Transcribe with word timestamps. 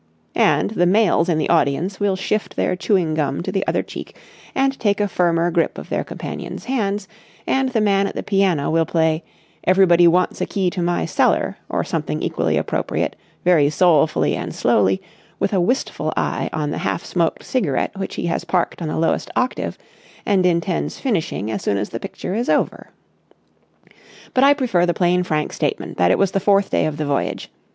and 0.33 0.71
the 0.71 0.87
males 0.87 1.29
in 1.29 1.37
the 1.37 1.47
audience 1.51 1.99
will 1.99 2.15
shift 2.15 2.55
their 2.55 2.75
chewing 2.75 3.13
gum 3.13 3.43
to 3.43 3.51
the 3.51 3.63
other 3.67 3.83
cheek 3.83 4.17
and 4.55 4.79
take 4.79 4.99
a 4.99 5.07
firmer 5.07 5.51
grip 5.51 5.77
of 5.77 5.89
their 5.89 6.03
companion's 6.03 6.65
hands 6.65 7.07
and 7.45 7.69
the 7.69 7.79
man 7.81 8.07
at 8.07 8.15
the 8.15 8.23
piano 8.23 8.71
will 8.71 8.83
play 8.83 9.23
"Everybody 9.63 10.07
wants 10.07 10.41
a 10.41 10.47
key 10.47 10.71
to 10.71 10.81
my 10.81 11.05
cellar," 11.05 11.55
or 11.69 11.83
something 11.83 12.23
equally 12.23 12.57
appropriate, 12.57 13.15
very 13.45 13.69
soulfully 13.69 14.35
and 14.35 14.55
slowly, 14.55 15.03
with 15.37 15.53
a 15.53 15.61
wistful 15.61 16.11
eye 16.17 16.49
on 16.51 16.71
the 16.71 16.79
half 16.79 17.05
smoked 17.05 17.43
cigarette 17.43 17.91
which 17.95 18.15
he 18.15 18.25
has 18.25 18.43
parked 18.43 18.81
on 18.81 18.87
the 18.87 18.97
lowest 18.97 19.29
octave 19.35 19.77
and 20.25 20.47
intends 20.47 20.99
finishing 20.99 21.51
as 21.51 21.61
soon 21.61 21.77
as 21.77 21.89
the 21.89 21.99
picture 21.99 22.33
is 22.33 22.49
over. 22.49 22.89
But 24.33 24.43
I 24.43 24.55
prefer 24.55 24.87
the 24.87 24.95
plain 24.95 25.21
frank 25.21 25.53
statement 25.53 25.97
that 25.97 26.09
it 26.09 26.17
was 26.17 26.31
the 26.31 26.39
fourth 26.39 26.71
day 26.71 26.87
of 26.87 26.97
the 26.97 27.05
voyage. 27.05 27.51